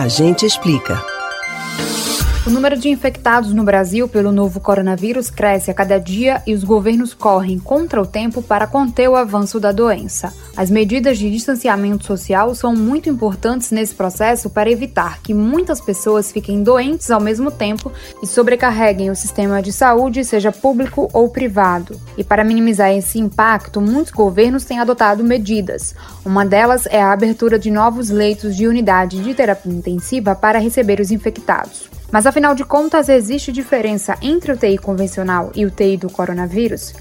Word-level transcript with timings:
A 0.00 0.08
gente 0.08 0.46
explica. 0.46 1.09
O 2.46 2.48
número 2.48 2.78
de 2.78 2.88
infectados 2.88 3.52
no 3.52 3.62
Brasil 3.62 4.08
pelo 4.08 4.32
novo 4.32 4.60
coronavírus 4.60 5.28
cresce 5.28 5.70
a 5.70 5.74
cada 5.74 5.98
dia 5.98 6.42
e 6.46 6.54
os 6.54 6.64
governos 6.64 7.12
correm 7.12 7.58
contra 7.58 8.00
o 8.00 8.06
tempo 8.06 8.40
para 8.40 8.66
conter 8.66 9.10
o 9.10 9.14
avanço 9.14 9.60
da 9.60 9.70
doença. 9.72 10.32
As 10.56 10.70
medidas 10.70 11.18
de 11.18 11.30
distanciamento 11.30 12.06
social 12.06 12.54
são 12.54 12.74
muito 12.74 13.10
importantes 13.10 13.70
nesse 13.70 13.94
processo 13.94 14.48
para 14.48 14.70
evitar 14.70 15.20
que 15.20 15.34
muitas 15.34 15.82
pessoas 15.82 16.32
fiquem 16.32 16.62
doentes 16.62 17.10
ao 17.10 17.20
mesmo 17.20 17.50
tempo 17.50 17.92
e 18.22 18.26
sobrecarreguem 18.26 19.10
o 19.10 19.16
sistema 19.16 19.60
de 19.60 19.70
saúde, 19.70 20.24
seja 20.24 20.50
público 20.50 21.10
ou 21.12 21.28
privado. 21.28 22.00
E 22.16 22.24
para 22.24 22.42
minimizar 22.42 22.90
esse 22.90 23.18
impacto, 23.18 23.82
muitos 23.82 24.12
governos 24.12 24.64
têm 24.64 24.78
adotado 24.78 25.22
medidas. 25.22 25.94
Uma 26.24 26.46
delas 26.46 26.86
é 26.86 27.02
a 27.02 27.12
abertura 27.12 27.58
de 27.58 27.70
novos 27.70 28.08
leitos 28.08 28.56
de 28.56 28.66
unidade 28.66 29.22
de 29.22 29.34
terapia 29.34 29.70
intensiva 29.70 30.34
para 30.34 30.58
receber 30.58 31.00
os 31.00 31.10
infectados. 31.10 31.99
Mas 32.10 32.26
afinal 32.26 32.54
de 32.54 32.64
contas, 32.64 33.08
existe 33.08 33.52
diferença 33.52 34.16
entre 34.20 34.52
o 34.52 34.56
TI 34.56 34.78
convencional 34.78 35.52
e 35.54 35.64
o 35.64 35.70
TI 35.70 35.96
do 35.96 36.10
coronavírus? 36.10 36.94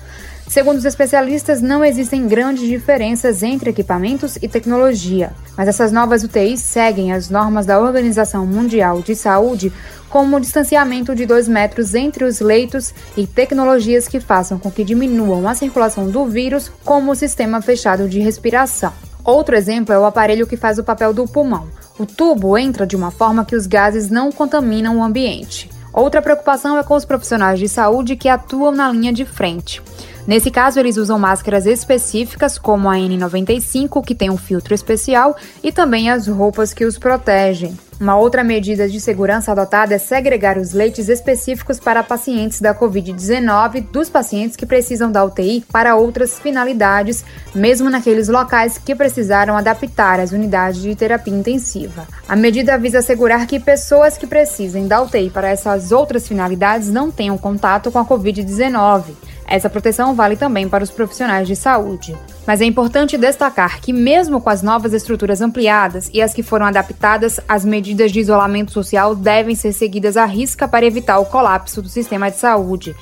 Segundo 0.48 0.78
os 0.78 0.86
especialistas, 0.86 1.62
não 1.62 1.86
existem 1.86 2.28
grandes 2.28 2.68
diferenças 2.68 3.44
entre 3.44 3.70
equipamentos 3.70 4.36
e 4.38 4.48
tecnologia, 4.48 5.32
mas 5.56 5.68
essas 5.68 5.92
novas 5.92 6.24
UTIs 6.24 6.60
seguem 6.60 7.12
as 7.12 7.30
normas 7.30 7.68
da 7.68 7.80
Organização 7.80 8.48
Mundial 8.48 9.00
de 9.04 9.16
Saúde, 9.16 9.72
como 10.10 10.38
o 10.38 10.40
distanciamento 10.40 11.14
de 11.14 11.28
2 11.28 11.48
metros 11.48 11.94
entre 11.94 12.24
os 12.24 12.40
leitos 12.40 12.96
e 13.16 13.28
tecnologias 13.28 14.08
que 14.08 14.20
façam 14.20 14.58
com 14.58 14.72
que 14.72 14.84
diminuam 14.84 15.48
a 15.48 15.54
circulação 15.54 16.10
do 16.10 16.26
vírus, 16.26 16.72
como 16.84 17.12
o 17.12 17.16
sistema 17.16 17.62
fechado 17.62 18.10
de 18.10 18.20
respiração. 18.20 18.92
Outro 19.24 19.56
exemplo 19.56 19.94
é 19.94 20.00
o 20.00 20.06
aparelho 20.06 20.48
que 20.48 20.58
faz 20.58 20.80
o 20.80 20.84
papel 20.84 21.14
do 21.14 21.28
pulmão. 21.28 21.68
O 22.00 22.06
tubo 22.06 22.58
entra 22.58 22.88
de 22.88 22.96
uma 22.96 23.12
forma 23.12 23.44
que 23.44 23.58
os 23.58 23.68
gases 23.68 24.10
não 24.10 24.32
contaminam 24.32 24.98
o 24.98 25.04
ambiente. 25.04 25.70
Outra 25.92 26.22
preocupação 26.22 26.78
é 26.78 26.84
com 26.84 26.96
os 26.96 27.04
profissionais 27.04 27.60
de 27.60 27.68
saúde 27.68 28.16
que 28.16 28.30
atuam 28.30 28.72
na 28.72 28.90
linha 28.90 29.12
de 29.12 29.26
frente. 29.26 29.82
Nesse 30.30 30.52
caso, 30.52 30.80
eles 30.80 30.96
usam 30.96 31.18
máscaras 31.18 31.66
específicas, 31.66 32.60
como 32.60 32.88
a 32.88 32.94
N95, 32.94 34.06
que 34.06 34.14
tem 34.14 34.30
um 34.30 34.38
filtro 34.38 34.76
especial, 34.76 35.36
e 35.64 35.72
também 35.72 36.12
as 36.12 36.28
roupas 36.28 36.72
que 36.72 36.86
os 36.86 37.00
protegem. 37.00 37.76
Uma 38.00 38.16
outra 38.16 38.44
medida 38.44 38.88
de 38.88 39.02
segurança 39.02 39.52
adotada 39.52 39.96
é 39.96 39.98
segregar 39.98 40.60
os 40.60 40.72
leites 40.72 41.10
específicos 41.10 41.80
para 41.80 42.04
pacientes 42.04 42.62
da 42.62 42.76
Covid-19 42.76 43.88
dos 43.92 44.08
pacientes 44.08 44.56
que 44.56 44.68
precisam 44.68 45.12
da 45.12 45.26
UTI 45.26 45.66
para 45.72 45.96
outras 45.96 46.38
finalidades, 46.38 47.26
mesmo 47.56 47.90
naqueles 47.90 48.28
locais 48.28 48.78
que 48.78 48.94
precisaram 48.94 49.58
adaptar 49.58 50.20
as 50.20 50.32
unidades 50.32 50.80
de 50.80 50.94
terapia 50.94 51.34
intensiva. 51.34 52.08
A 52.28 52.36
medida 52.36 52.78
visa 52.78 53.00
assegurar 53.00 53.48
que 53.48 53.60
pessoas 53.60 54.16
que 54.16 54.28
precisem 54.28 54.88
da 54.88 55.02
UTI 55.02 55.32
para 55.32 55.50
essas 55.50 55.92
outras 55.92 56.28
finalidades 56.28 56.88
não 56.88 57.10
tenham 57.10 57.36
contato 57.36 57.92
com 57.92 57.98
a 57.98 58.06
Covid-19. 58.06 59.06
Essa 59.50 59.70
proteção 59.70 60.14
vale 60.14 60.36
também 60.36 60.70
para 60.70 60.84
os 60.84 60.92
profissionais 60.92 61.48
de 61.48 61.56
saúde. 61.56 62.16
Mas 62.46 62.62
é 62.62 62.66
importante 62.66 63.18
destacar 63.18 63.82
que, 63.82 63.92
mesmo 63.92 64.40
com 64.40 64.50
as 64.50 64.62
novas 64.62 64.94
estruturas 64.94 65.42
ampliadas 65.42 66.10
e 66.14 66.22
as 66.22 66.36
que 66.36 66.44
foram 66.44 66.68
adaptadas, 66.68 67.40
as 67.48 67.66
medidas 67.66 68.12
de 68.12 68.20
isolamento 68.20 68.72
social 68.72 69.16
devem 69.16 69.56
ser 69.56 69.74
seguidas 69.74 70.18
à 70.18 70.26
risca 70.26 70.68
para 70.68 70.86
evitar 70.86 71.18
o 71.18 71.26
colapso 71.26 71.82
do 71.82 71.90
sistema 71.90 72.30
de 72.30 72.38
saúde. 72.38 72.96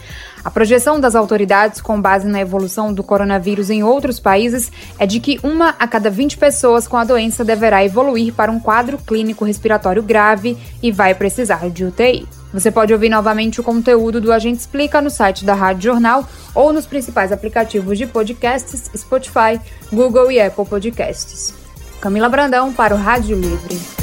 A 0.47 0.49
projeção 0.49 0.97
das 0.97 1.13
autoridades, 1.13 1.81
com 1.81 1.99
base 1.99 2.25
na 2.25 2.39
evolução 2.39 2.93
do 2.93 3.03
coronavírus 3.03 3.69
em 3.69 3.83
outros 3.83 4.17
países, 4.17 4.71
é 4.97 5.05
de 5.05 5.19
que 5.19 5.37
uma 5.43 5.75
a 5.77 5.85
cada 5.85 6.09
20 6.09 6.37
pessoas 6.37 6.87
com 6.87 6.95
a 6.95 7.03
doença 7.03 7.43
deverá 7.43 7.83
evoluir 7.83 8.33
para 8.33 8.49
um 8.49 8.57
quadro 8.57 8.97
clínico 8.97 9.43
respiratório 9.43 10.01
grave 10.01 10.57
e 10.81 10.89
vai 10.89 11.13
precisar 11.13 11.69
de 11.69 11.83
UTI. 11.83 12.25
Você 12.53 12.71
pode 12.71 12.93
ouvir 12.93 13.09
novamente 13.09 13.59
o 13.59 13.63
conteúdo 13.63 14.21
do 14.21 14.31
Agente 14.31 14.59
Explica 14.59 15.01
no 15.01 15.09
site 15.09 15.43
da 15.43 15.53
Rádio 15.53 15.91
Jornal 15.91 16.25
ou 16.55 16.71
nos 16.71 16.85
principais 16.85 17.33
aplicativos 17.33 17.97
de 17.97 18.07
podcasts 18.07 18.89
Spotify, 18.95 19.59
Google 19.91 20.31
e 20.31 20.39
Apple 20.39 20.65
Podcasts. 20.65 21.53
Camila 21.99 22.29
Brandão 22.29 22.71
para 22.71 22.95
o 22.95 22.97
Rádio 22.97 23.37
Livre. 23.37 23.96